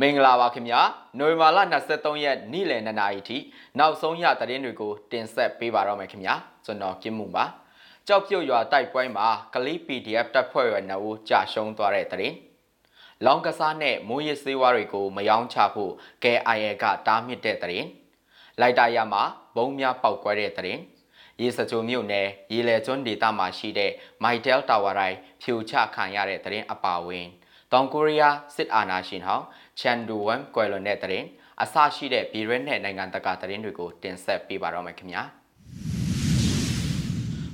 [0.00, 0.80] မင်္ဂလာပါခင်ဗျာ
[1.18, 1.58] နိုဝင်ဘာလ
[1.90, 3.38] 23ရက်နေ့လယ်2နာရီထိ
[3.78, 6.34] နောက်ဆုံးရသတင်းတွေကိုတင်ဆက်ပေးပါတော့မယ်ခင်ဗျာ
[6.64, 7.44] ကျွန်တော်ကင်းမှုပါ
[8.06, 12.36] ကြောက်ပြုတ်ရွာတိုက်ပွဲမှာကလေး PDF တပ်ဖွဲ့ဝင်နှုတ်ကြာရှုံးသွားတဲ့သတင်း
[13.24, 15.92] လောင်ကစားနဲ့မိုးရစ်စေးဝါးတွေကိုမယောင်းချဖို့
[16.22, 17.88] KIA ကတားမြစ်တဲ့သတင်း
[18.60, 19.22] လိုက်တာရမှာ
[19.56, 20.80] ဘုံများပောက်ကွဲတဲ့သတင်း
[21.40, 23.92] ရေစကြိုမြို့နယ်ရေလေကျွန်းဒေသမှာရှိတဲ့
[24.22, 27.26] Mytel Tower တိုင်းဖြိုချခံရတဲ့သတင်းအပါအဝင်
[27.72, 29.44] တောင်ကိုရီးယားစစ်အာဏာရှင်ဟောင်း
[29.80, 31.26] ချန်ဒူဝမ်ကွယ်လွန်တဲ့တဲ့ရင်
[31.62, 35.22] အဆရှိတဲ့ပြည်ရဲနဲ့နိုင်ငံတကာသတင်းတွေကိုတင်ဆက်ပေးပါတော့မယ်ခင်ဗျာ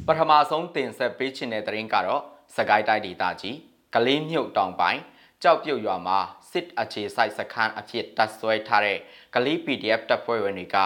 [0.06, 2.23] ပထမဆုံးတင်ဆက်ပေးချင်တဲ့သတင်းကတော့
[2.56, 3.56] စကိုင်းတိုင်းဒေသကြီး
[3.95, 5.01] ကလေးမြုပ်တောင်ပိုင်း
[5.42, 6.18] ကြောက်ပြုတ်ရွာမှာ
[6.52, 8.98] စစ်အခြေစိုက်စခန်းအဖြစ်တပ်ဆွဲထားတဲ့
[9.34, 10.76] ကလေး PDF တပ်ဖွဲ့ဝင်တွေက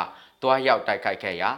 [0.43, 1.51] တွားရောက်တိုက်ခိုက်ခဲ့ရာ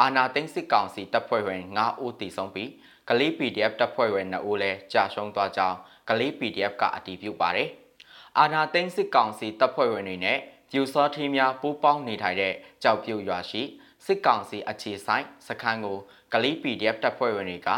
[0.00, 2.70] အာနာသိန်းစစ်ကောင်စီတပ်ဖွဲ့ဝင်9ဦးတည်ဆုံးပြီး
[3.08, 5.76] ကလေး PDF တပ်ဖွဲ့ဝင်2ဦးလည်းကြာရှုံးသွားကြောင်း
[6.08, 7.68] ကလေး PDF ကအတည်ပြုပါတယ်။
[8.38, 10.38] အာနာသိန်းစစ်ကောင်စီတပ်ဖွဲ့ဝင်တွေနဲ့
[10.70, 13.62] ပြူစောထီးများပူးပေါင်းနေထိုင်တဲ့ကြောက်ပြုတ်ရွာရှိ
[14.04, 15.98] စစ်ကောင်စီအခြေဆိုင်စခန်းကို
[16.32, 17.68] ကလေး PDF တပ်ဖွဲ့ဝင်တွေက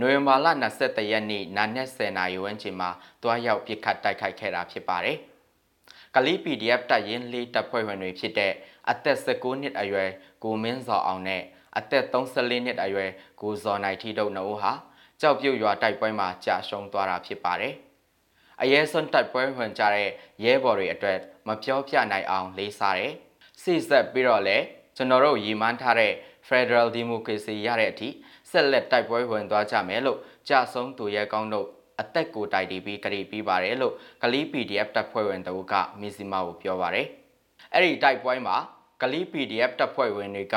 [0.00, 0.46] နိုဝင်ဘာလ
[0.78, 2.90] 23ရက်နေ့နာနက်10:00နာရီဝန်းကျင်မှာ
[3.22, 5.18] တွားရောက်ပစ်ခတ်တိုက်ခိုက်ခဲ့တာဖြစ်ပါတယ်။
[6.14, 8.52] ကလေး PDF တပ်ရင်းလေးတပ်ဖွဲ့ဝင်တွေဖြစ်တဲ့
[8.90, 10.10] အသက်19နှစ်အရွယ်
[10.44, 11.42] ကိုမင်းစောအောင်နဲ့
[11.78, 13.10] အသက်34နှစ်အရွယ်
[13.40, 14.72] ကိုဇော်နိုင်ထီတို့နှုတ်ဟာ
[15.20, 17.74] ကြောက်ပြုတ်ရွာတိုက်ပွဲမှာကြာရှုံးသွားတာဖြစ်ပါတယ်။
[18.62, 20.08] အရေးစွန်းတိုက်ပွဲဝင်ကြတဲ့
[20.44, 23.12] ရဲဘော်တွေအတွက်မပြောပြနိုင်အောင်လေးစားတယ်။
[23.62, 24.64] စိစက်ပြီးတော့လည်း
[24.96, 26.12] ကျွန်တော်တို့ရည်မှန်းထားတဲ့
[26.48, 28.08] Federal Democracy ရတဲ့အထိ
[28.50, 31.66] ဆက်လက်တိုက်ပွဲဝင်သွားကြမယ်လို့ကြာဆုံးသူရဲကောင်းတို့
[32.00, 37.06] အသက်ကိုတိုက်တီးပြီးကြည်ပြီးပါတယ်လို့ကလီ PDF တပ်ဖွဲ့ဝင်တို့ကမီစီမာကိုပြောပါတယ်။
[37.72, 38.56] အဲ့ဒီတိုက်ပွဲမှာ
[39.02, 40.56] ကလီ PDF တပ်ဖွဲ့ဝင်တွေက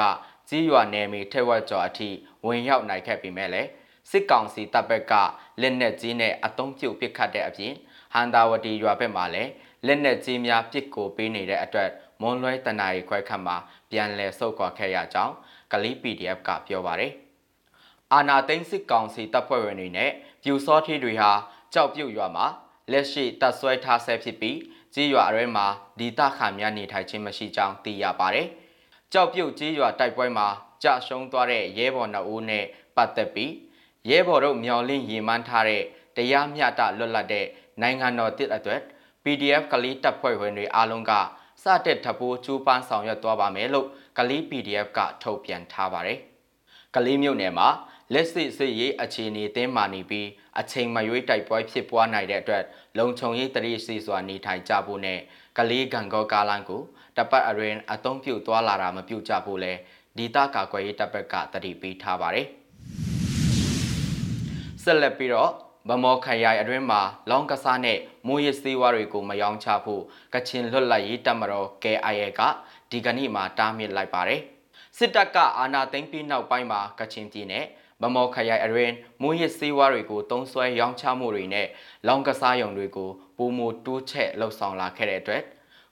[0.50, 2.10] ကြီးရွာနယ်မြေထဲဝက်ကျော်အထိ
[2.46, 3.70] ဝင်ရောက်နိုင်ခဲ့ပေမဲ့လည်း
[4.10, 5.14] စစ်ကောင်စီတပ်ဘက်က
[5.62, 7.74] လက်နက်ကြီးနဲ့အုံပြုတ်ပစ်ခတ်တဲ့အပြင်
[8.14, 9.52] ဟန်တာဝတီရွာဘက်မှာလည်း
[9.86, 11.90] လက်နက်ကြီးများပစ်ကိုပေးနေတဲ့အတွက်
[12.22, 13.58] မွန်လွဲတနာရီခွဲခန့်မှာ
[13.92, 15.34] ပြန်လည်ဆုတ်ခွာခဲ့ရကြောင်း
[15.72, 17.14] ကလီ PDF ကပြောပါတယ်။
[18.14, 20.12] အာနာသိန်းစစ်ကောင်စီတပ်ဖွဲ့ဝင်တွေနဲ့
[20.44, 21.32] ပြူစောထီတွေဟာ
[21.74, 22.46] ကြောက်ပြုတ်ရွာမှာ
[22.92, 24.58] လက်ရှိတပ်ဆွဲထားဆဲဖြစ်ပြီး
[24.94, 25.66] ကြီးရွာရဲမှာ
[26.00, 28.48] ဒီတခါများနေထိုင်ခြင်းမရှိကြောင်းသိရပါတယ်။
[29.14, 30.48] ကြောက်ပြုတ်ကြီးရွာတိုက်ပွဲမှာ
[30.84, 32.66] ကြာရှုံးသွားတဲ့ရဲဘော်နှုတ်နဲ့
[32.96, 33.54] ပတ်သက်ပြီး
[34.10, 35.84] ရဲဘော်တို့မျော်လင့်ရည်မှန်းထားတဲ့
[36.16, 37.46] တရားမျှတလွတ်လပ်တဲ့
[37.82, 38.82] နိုင်ငံတော်တစ်အတွက်
[39.24, 41.12] PDF ကလေးတပ်ဖွဲ့ဝင်တွေအားလုံးက
[41.64, 43.88] စတဲ့ထပိုးကျူးပန်းဆောင်ရွက်သွားပါမယ်လို့
[44.18, 46.20] ကလေး PDF ကထုတ်ပြန်ထားပါတယ်။
[46.96, 47.68] ကလေးမြို့နယ်မှာ
[48.14, 50.28] လက်စစ်စစ်ရေးအခြေအနေတင်းမာနေပြီး
[50.60, 52.64] အချိန်မရွေးတိုက်ပွဲဖြစ်ပွားနိုင်တဲ့အတွက်
[52.98, 55.20] လုံခြုံရေးတရိစီစွာနေထိုင်ကြဖို့နဲ့
[55.58, 56.84] ကလေးကံကောကားလန်းကို
[57.20, 59.74] တပတ်အရင်အသုံးပြုသွားလာတာမပြုကြဖို့လဲ
[60.18, 62.48] ဒေသကာကွယ်ရေးတပ်ဘက်ကတတိပေးထားပါတယ်။
[64.84, 65.52] ဆက်လက်ပြီးတော့
[65.90, 67.98] ဗမော်ခရိုင်အတွင်းမှာလောင်ကစားနဲ့
[68.28, 70.04] မိုးရစေးဝါတွေကိုမယောင်းချဖို့
[70.34, 72.42] ကချင်လွတ်လပ်ရေးတပ်မတော် KIA က
[72.92, 74.42] ဒီကနေ့မှာတားမြစ်လိုက်ပါတယ်
[74.98, 77.66] စစ်တပ်ကအာဏာသိမ်းပြီးနောက်ပိုင်းမှာကချင်ပြည်နယ်
[78.02, 81.68] ဗမော်ခရိုင်အတွင်းမိုးရစေးဝါတွေကိုတုံးဆွဲရောင်းချမှုတွေနဲ့
[82.08, 85.42] လောင်ကစားရုံတွေကိုပုံမတိုးချက်လှုပ်ဆောင်လာခဲ့တဲ့အတွက်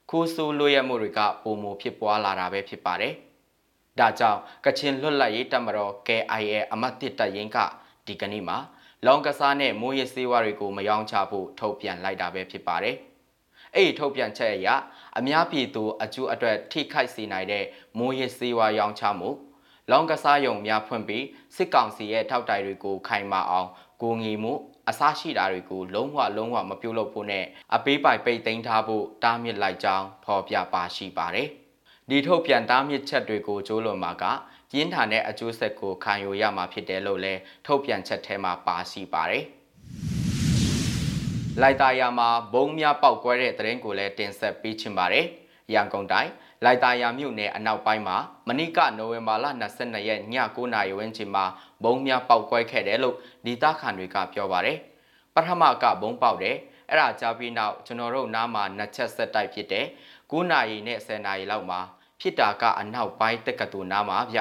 [0.10, 3.14] ခိုးဆိုးလွှဲရမှုတွေကပုံမဖြစ်ပွားလာတာပဲဖြစ်ပါတယ်
[4.00, 7.58] ဒါကြောင့်ကချင်လွတ်လပ်ရေးတပ်မတော် KIA အမတ်တစ်တပ်ရင်းက
[8.08, 8.58] ဒီကနေ့မှာ
[9.06, 12.96] လောင်ကစားနဲ့မိုးရစေးဝါတွေကိုမယောင်းချဖို့ထုတ်ပြန်လိုက်တာပဲဖြစ်ပါတယ်။
[13.76, 14.68] အဲ့ဒီထုတ်ပြန်ချက်အရ
[15.18, 17.66] အများပြည်သူအကျိုးအတွက်ထိခိုက်စေနိုင်တဲ့
[17.98, 19.30] မိုးရစေးဝါရောင်းချမှု
[19.92, 21.26] လောင်ကစားယုံများဖွင့်ပြီး
[21.56, 23.70] စစ်ကောင်စီရဲ့ထောက်တိုင်တွေကိုခိုင်မာအောင်
[24.02, 24.54] ကိုငီမှု
[24.90, 31.48] အစရှိတာတွေကိုလုံးဝလုံးဝမပြုတ်လို့ဖို့နဲ့အပေးပိုင်ပိတ်သိမ်းထားဖို့တားမြစ်လိုက်ကြောင်းဖော်ပြပါရှိပါတယ်။
[32.10, 34.24] ဒီထုတ်ပြန်တားမြစ်ချက်တွေကိုကျိုးလွန်မှာက
[34.72, 39.44] ပြင်းထန်တဲ့အကျိုးဆက်ကိုခံယူရမှာဖြစ်တယ်လို့လည်းထုတ်ပြန်ချက်ထဲမှာပါရှိပါတယ်။
[41.62, 45.26] လိုက်တာယာမှာဘုံများပောက်ကွဲတဲ့သတင်းကိုလည်းတင်ဆက်ပေးချင်ပါတယ်။
[45.74, 46.32] ရန်ကုန်တိုင်း
[46.66, 49.46] လိုက်တာယာမြို့နယ်အနောက်ပိုင်းမှာမနေ့ကနိုဝင်ဘာလ
[49.78, 50.22] 22ရက်ည
[50.56, 51.46] 9:00နာရီဝန်းကျင်မှာ
[51.84, 54.78] ဘုံများပောက်ကွဲခဲ့တယ်လို့ဒေသခံတွေကပြောပါတယ်။
[55.36, 56.56] ပထမကဘုံပေါက်တယ်။
[56.90, 59.86] အဲ့ဒါကြားပြီးနောက်ကျွန်တော်တို့နားမှာနှစ်ချက်ဆက်တိုက်ဖြစ်တယ်။
[60.32, 61.80] 9နာရီနဲ့10နာရီလောက်မှာ
[62.20, 64.40] ဖြစ်တာကအနောက်ပိုင်းတက္ကသိုလ်နားမှာဗျ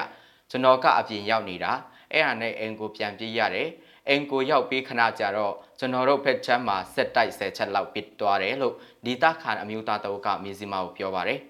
[0.51, 1.73] ကျွန်တော်ကအပြင်ရောက်နေတာ
[2.13, 3.69] အဲ့ဟာနဲ့အင်ကိုပြန်ပြေးရတယ်
[4.09, 8.75] အင်ကိုရောက်ပြီးခဏကြာတော့ကျွန်တော်တို့ဖက်ချမ်းမှာစက်တိုက်ဆယ်ချက်လောက်ပစ်သွားတယ်လို့
[9.05, 11.41] ဒီတာခန်အမျိုးသားတအုပ်ကမြေစီမာကိုပြောပါတယ်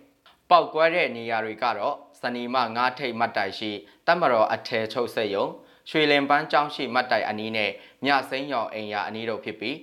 [0.50, 3.70] ပောက်ကွဲတဲ့နေရာတွေကတော့စနီမငါးထိတ်မတ်တိုင်ရှိ
[4.06, 5.46] တပ်မတော်အထယ်ချုပ်ဆက်ယုံ
[5.90, 7.70] ရွှေလင်ပန်းကျောင်းရှိမတ်တိုင်အနီးနဲ့
[8.04, 9.76] မြစိမ်းရောင်အိမ်ယာအနီးတို့ဖြစ်ပြီး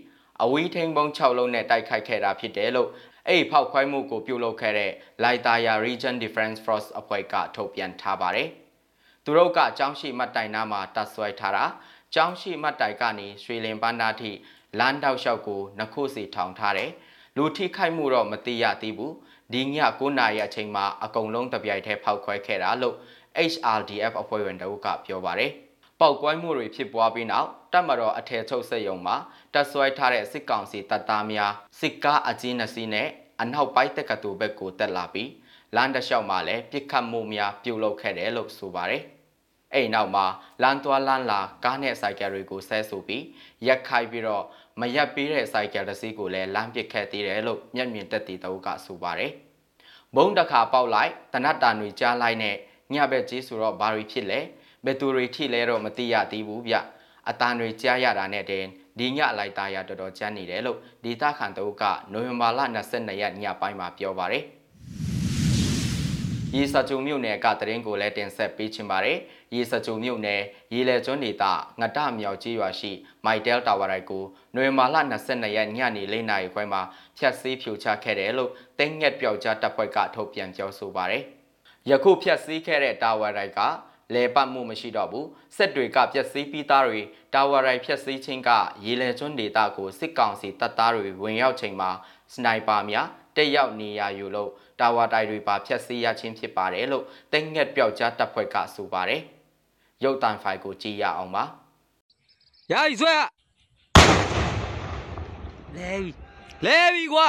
[0.44, 2.90] အဝီးထိန်ပုံ6လုံးနဲ့တိုက်ခိုက်ခဲ့တာဖြစ်တယ်လို့
[3.28, 4.92] အဲ့ဒီဖောက်ခွဲမှုကိုပြုလုပ်ခဲ့တဲ့
[5.24, 8.50] Laitaya Region Defense Force အဖွဲ့ကထုတ်ပြန်ထားပါတယ်။
[9.24, 11.66] သူတို့ကကျောင်းရှိမှတ်တိုင်နားမှာတပ်ဆွဲထားတာ
[12.14, 14.32] ကျောင်းရှိမှတ်တိုင်ကနေရွှေလင်ပန်းသားထိ
[14.80, 16.92] လမ်းတောက်လျှောက်ကိုနှစ်ခုစီထောင်ထားတယ်
[17.38, 19.14] လူထိခိုက်မှုတော့မသိရသေးဘူး
[19.54, 19.68] ဒီည
[20.00, 22.96] 9နာရီအချိန်မှာအကုန်လုံးတပြိုင်တည်းဖောက်ခွဲခဲ့တာလို့
[23.52, 25.52] HRDF အဖွဲ့ဝင်တအုပ်ကပြောပါတယ်
[26.00, 29.16] ပောက်ကွဲမှုတွေဖြစ်ပွားပြီးနောက်တပ်မတော်အထည်ချုပ်စက်ရုံမှာ
[29.54, 33.08] တပ်ဆွဲထားတဲ့စစ်ကောင်စီတပ်သားများစစ်ကားအကြီးနှစ်စီးနဲ့
[33.42, 35.30] အနောက်ပိုင်းတက္ကသိုလ်ဘက်ကိုတက်လာပြီး
[35.76, 39.04] လမ်းတစ်လျှောက်မှာလည်းပြစ်ခတ်မှုများပြုလုပ်ခဲ့တယ်လို့ဆိုပါတယ်။
[39.74, 40.26] အဲ့နောက်မှာ
[40.62, 43.24] လမ်းသွားလမ်းလာကားနဲ့စိုက်ကယ်တွေကိုဆဲဆိုပြီး
[43.68, 44.44] ရက်ခိုက်ပြီးတော့
[44.80, 49.34] မရက်ပေးတဲ့စိုက်ကယ်တစ်စီးကိုလည်းလမ်းပစ်ခဲ့သေးတယ်လို့မျက်မြင်သက်သေတအုပ်ကဆိုပါတယ်။
[50.16, 52.56] ဘုံတစ်ခါပေါက်လိုက်တနတ်တာတွေကြားလိုက်နဲ့
[52.94, 54.40] ညဘက်ကြီးဆိုတော့ဘာတွေဖြစ်လဲ
[54.86, 56.76] ဘယ်သူတွေထိလဲတော့မသိရသေးဘူးဗျ
[57.30, 58.66] အတန်တွေကြားရတာနဲ့တင်
[59.00, 61.84] ဒီညလိုက်သားရတော်တော်ကြမ်းနေတယ်လို့ဒေတာခန်တအုပ်က
[62.14, 62.60] နိုဝင်ဘာလ
[62.92, 64.44] 22ရက်ညပိုင်းမှာပြောပါတယ်
[66.56, 69.18] ရေစကြုံမြို့နယ်ကတရင်ကိုလည်းတင်ဆက်ပေးချင်ပါတယ်။
[69.54, 70.42] ရေစကြုံမြို့နယ်
[70.74, 71.44] ရေလဲကျွန်းဒေသ
[71.80, 72.92] ငတမြောက်ကြီးရွာရှိ
[73.26, 74.24] မိုက်တယ်တာဝါရိုက်ကို
[74.56, 76.82] နိုဝင်ဘာလ22ရက်ညနေ4နာရီခွဲမှာ
[77.18, 81.24] ဖျက်ဆီးဖြိုချခဲ့တယ်လို့တင်းငက်ပြောက်ကြားတပ်ဖွဲ့ကထုတ်ပြန်ပြောဆိုပါတယ်။
[81.90, 83.60] ယခုဖျက်ဆီးခဲ့တဲ့တာဝါရိုက်က
[84.14, 87.02] လဲပတ်မှုမရှိတော့ဘူးစစ်တွေကပျက်စီးပြီးသားတွေ
[87.34, 88.50] တာဝါရိုက်ဖျက်ဆီးခြင်းက
[88.86, 91.90] ရေလဲကျွန်းဒေသကိုစစ်ကောင်စီတပ်သားတွေဝင်ရောက်ချိန်မှာ
[92.34, 99.22] စနိုက်ပါများ တက်ရောက်နေရယူလို့တာဝါတိုင်တွေပါဖျက်ဆီးရခြင်းဖြစ်ပါတယ်လို့တင်းငက်ပြောက်ကြားတပ်ဖွဲ့ကဆိုပါတယ်
[100.04, 101.44] ရုပ်တံဖိုင်ကိုကြည့်ရအောင်ပါ
[102.72, 103.16] ရပြီဆွဲ
[105.78, 106.12] လဲပြီ
[106.66, 107.28] လဲပြီကွာ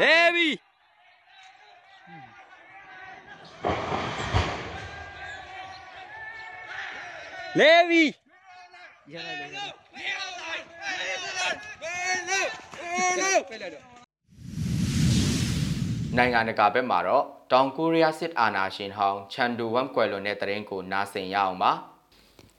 [0.00, 0.48] လဲပြီ
[7.58, 8.02] လဲပြီ
[9.12, 13.97] ရလိုက်လေ
[16.18, 21.72] နိုင်ငံတကာဘက်မှာတော့တောင်ကိုရီးယားစစ်အာဏာရှင်ဟောင်းချန်ဒူဝမ်ကွယ်လွန်တဲ့တရင်ကိုနားဆင်ရအောင်ပါ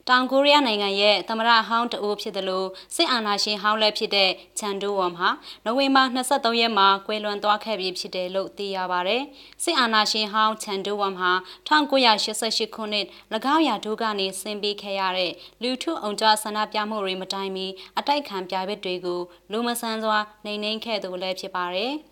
[0.09, 5.29] တောင်ကိုရီးယားနိုင်ငံရဲ့သမရဟောင်းတအိုးဖြစ်တယ်လို့စစ်အာဏာရှင်ဟောင်းလည်းဖြစ်တဲ့ချန်ဒိုဝမ်ဟာ
[5.65, 9.17] နိုဝင်ဘာ23ရက်မှာကွယ်လွန်သွားခဲ့ပြီဖြစ်တယ်လို့သိရပါဗျ။
[9.63, 11.31] စစ်အာဏာရှင်ဟောင်းချန်ဒိုဝမ်ဟာ
[11.67, 13.05] 1988ခုနှစ်၎
[13.55, 17.67] င်းရာဒုကနေဆင်းပြီးခဲ့ရတဲ့လူထုအောင်ကြဆန္ဒပြမှုတွေမတိုင်မီ
[17.99, 19.21] အတိုက်ခံပြပစ်တွေကို
[19.51, 21.93] လူမဆန်းစွာနှိမ်နင်းခဲ့သူလည်းဖြစ်ပါတယ်။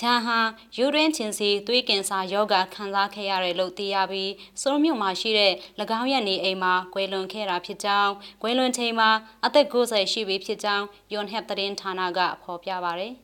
[0.00, 0.38] ချန်ဟာ
[0.76, 4.32] ယူရင်းချင်းစီသွေးကင်ဆာယောဂခံစားခဲ့ရတယ်လို့သိရပြီး
[4.62, 5.52] စိုးမြို့မှာရှိတဲ့၎
[6.00, 8.12] င်းရဲ့နေအိမ်မှာကွယ်လွန်ခဲ့တာဖြစ်ကြောင်း
[8.42, 9.10] ကွယ်လွန်ချိန်မှာ
[9.44, 13.14] အသက်90ရှိပြီဖြစ်ကြောင်းယွန်ဟက်သတင်းဌာနကဖော်ပြပါရယ်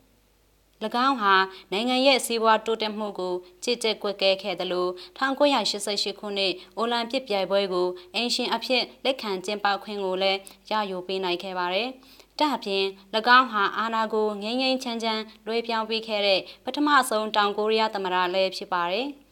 [1.06, 1.34] ၎င်းဟာ
[1.72, 10.38] နိုင်ငံရဲ့စီးပွားတိုးတက်မှုကိုကြည်ကြက်ကွက်ကဲခဲ့တယ်လို့1988ခုနှစ်အိုလံပစ်ပြိုင်ပွဲကိုအင်ရှင်အဖြစ်လက်ခံကျင်းပခွင့်ကိုလည်း
[10.70, 11.88] ရယူပေးနိုင်ခဲ့ပါတယ်။
[12.38, 12.84] ဒါအပြင်၎
[13.38, 19.08] င်းဟာအာနာကိုငိမ့်ငိမ့်ချမ်းချမ်းလွှဲပြောင်းပေးခဲ့တဲ့ပထမဆုံးတောင်ကိုရီးယားသမ္မတလည်းဖြစ်ပါတယ်။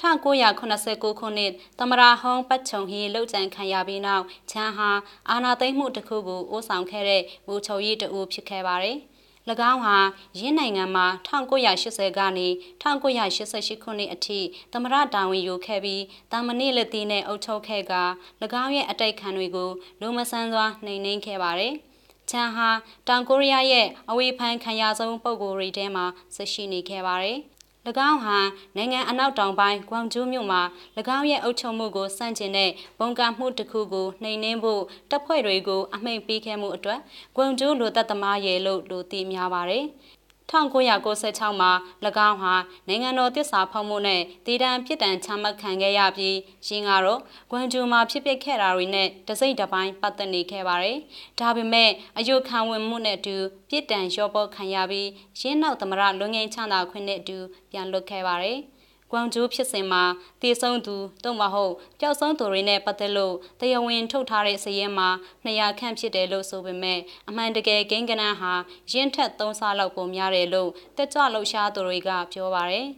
[0.00, 4.90] 1989ခုနှစ်သမရာဟောင်းပတ်ချုံဟီလှုပ်ကြံခံရပြီးနောက်ချန်ဟာ
[5.30, 8.98] အာနာသိမ့်မှုတစ်ခုကိုအိုးဆောင်ခဲ့တဲ့ဘူချုပ်ရီတူဖြစ်ခဲ့ပါတယ်။၎
[9.70, 9.96] င်းဟာ
[10.38, 12.48] ရင်းနိုင်ငံမှာ1980ကနေ
[12.82, 14.40] 1988ခုနှစ်အထိ
[14.72, 16.02] သမရတာဝန်ယူခဲ့ပြီး
[16.32, 17.94] တာမဏိလက်သီးနဲ့အုပ်ချုပ်ခဲ့က၎
[18.62, 21.74] င်းရဲ့အတိုက်ခံတွေကိုလူမဆန်းစွာနှိမ်နင်းခဲ့ပါတယ်။
[22.30, 22.68] ချန်ဟာ
[23.08, 26.04] တောင်ကိုရီးယားရဲ့အဝေးဖန်ခံရဆုံးပုံကိုယ်တွေထဲမှာ
[26.34, 27.38] ဆက်ရှိနေခဲ့ပါတယ်။၎
[28.08, 28.38] င်းဟာ
[28.76, 30.62] နိုင်ငံအနောက်တောင်ပိုင်းဂွမ်ဂျူးမြို့မှာ၎
[31.16, 37.00] င်းရဲ့အုပ်ချုပ်မှုကိုစန့်ကျင်တဲ့ဘုံကမှုတစ်ခုကိုနှိမ်နင်းဖို့တပ်ဖွဲ့တွေကိုအမိန့်ပေးခဲ့မှုအတွက်
[37.36, 39.84] ဂွမ်ဂျူးလူသက်သမားရဲ့လို့လူသိများပါတယ်။
[40.50, 41.72] 1996မှာ၎
[42.28, 42.54] င်းဟာ
[42.88, 46.36] နိုင်ငံတော်တစ္ဆာဖောက်မှုနဲ့တည်တံပြစ်ဒဏ်ချမှတ်ခံခဲ့ရပြီး
[46.66, 50.98] ရင်းကတော့ဂွမ်ဂျူမှာဖြစ်ပျက်ခဲ့တာတွေနဲ့တစိမ့်တစ်ပိုင်းပတ်သက်နေခဲ့ပါတယ်။
[51.40, 53.36] ဒါပေမဲ့အယုခံဝင်မှုနဲ့အတူ
[53.70, 55.08] ပြစ်ဒဏ်ရောပေါ်ခံရပြီး
[55.40, 57.38] ရင်းနောက်သမရလွန်ငင်းချမ်းသာခွင့်နဲ့အတူ
[57.70, 58.58] ပြန်လွတ်ခဲ့ပါတယ်။
[59.12, 60.02] ကွမ်ဂျူးဖြစ်စဉ်မှာ
[60.42, 65.08] တည်ဆုံသူတုံမဟုတ်ပျောက်ဆုံးသူတွေနဲ့ပတ်သက်လို့တရားဝင်ထုတ်ထားတဲ့စည်ရင်မှာ
[65.44, 68.52] 200ခန့်ဖြစ်တယ်လို့ဆိုပေမဲ့အမှန်တကယ်ဂိမ်းကနန်းဟာ
[68.92, 72.88] ရင်းထက်3ဆလောက်ပုံများတယ်လို့တက်ကြွလှုပ်ရှားသူတွေကပြောပါတယ်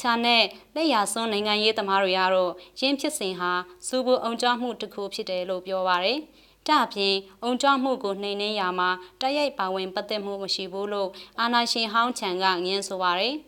[0.00, 3.52] ချာနဲ့လက်ရစွန်းနိုင်ငံရေးသမားတွေကတော့ရင်းဖြစ်စဉ်ဟာ
[3.86, 6.18] စူဘူအောင်ကြမှုတစ်ခုဖြစ်တယ်လို့ပြောပါရယ်။
[6.68, 11.10] ဒါ့အပြင်အုံကြွမှုကိုနှိမ်နှင်းရမှာတိုက်ရိုက်ပါဝင်ပတ်သက်မှုမရှိဘူးလို့
[11.40, 13.34] အာနာရှင်ဟောင်းချန်ကငင်းဆိုပါရယ်။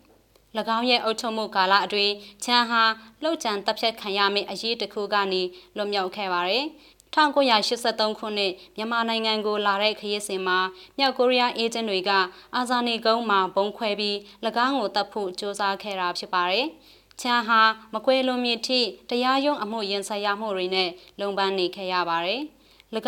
[0.77, 2.83] င်းရဲ့အုပ်ချုပ်မှုကာလအတွင်းချန်ဟာ
[3.23, 5.41] လှုပ်ကြံတပ်ဖြတ်ခံရမယ့်အရေးတစ်ခုကနေ
[5.75, 6.65] လွတ်မြောက်ခဲ့ပါတယ်။
[7.15, 10.59] 1983ခုနှစ်မြန်မာနိုင်ငံကိုလာတဲ့ခရီးစဉ်မှာ
[10.97, 12.11] မြောက်ကိုရီးယားအေဂျင့်တွေက
[12.55, 14.17] အာဇာနည်ကုန်းမှာဘုံခွဲပြီး၎
[14.65, 16.67] င်းကိုတပ်ဖို့စ조사ခဲ့တာဖြစ်ပါတယ်။
[17.21, 17.61] ချန်ဟာ
[17.93, 18.79] မကွဲလွန်မြင့်ထိ
[19.09, 20.89] တရားရုံးအမှုရင်ဆိုင်ရမှုတွေနဲ့
[21.19, 22.41] လုံပန်းနေခဲ့ရပါတယ်။၎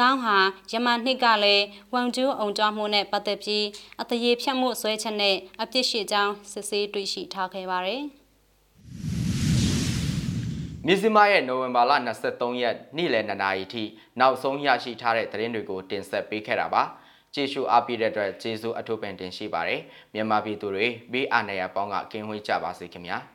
[0.08, 0.36] င်းဟာ
[0.72, 3.66] ယမန်နှစ်ကလည်းဝမ်ကျူးအောင်ကြမှုနဲ့ပတ်သက်ပြီး
[4.02, 8.04] အတရေဖြတ်မှုဆွဲချက်နဲ့အပြစ်ရှိကြောင်းစစ်ဆေးတွေ့ရှိထားခဲ့ပါတယ်။
[10.88, 11.92] မြစ်စမရဲ့နိုဝင်ဘာလ
[12.28, 13.84] 23ရက်နေ့လယ်2နာရီထိ
[14.20, 16.84] နောက်ဆုံးရရှိထားတဲ့သတင်းတွေကိုတင်ဆက်ပေးခဲ့တာပါ
[17.34, 19.82] ကျေးဇူးအားပေးတဲ့အတွက်ကျေးဇူးအထူးပင်တင်ရှိပါတယ်
[20.14, 23.20] မြန်မာပြည်သူတွေဘေးအန္တရာယ်ပေါင်းကကင်းဝေးကြပါစေခင်ဗျာ။